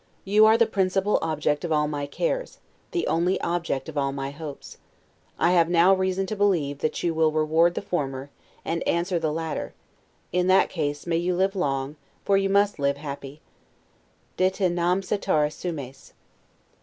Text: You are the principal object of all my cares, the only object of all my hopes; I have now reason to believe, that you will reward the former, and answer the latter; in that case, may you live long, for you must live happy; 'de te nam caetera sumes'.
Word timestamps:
You 0.25 0.47
are 0.47 0.57
the 0.57 0.65
principal 0.65 1.19
object 1.21 1.63
of 1.63 1.71
all 1.71 1.87
my 1.87 2.07
cares, 2.07 2.57
the 2.89 3.05
only 3.05 3.39
object 3.41 3.87
of 3.87 3.99
all 3.99 4.11
my 4.11 4.31
hopes; 4.31 4.79
I 5.37 5.51
have 5.51 5.69
now 5.69 5.93
reason 5.93 6.25
to 6.25 6.35
believe, 6.35 6.79
that 6.79 7.03
you 7.03 7.13
will 7.13 7.31
reward 7.31 7.75
the 7.75 7.83
former, 7.83 8.31
and 8.65 8.81
answer 8.87 9.19
the 9.19 9.31
latter; 9.31 9.75
in 10.31 10.47
that 10.47 10.71
case, 10.71 11.05
may 11.05 11.17
you 11.17 11.35
live 11.35 11.55
long, 11.55 11.97
for 12.25 12.35
you 12.35 12.49
must 12.49 12.79
live 12.79 12.97
happy; 12.97 13.41
'de 14.37 14.49
te 14.49 14.69
nam 14.69 15.01
caetera 15.03 15.51
sumes'. 15.51 16.13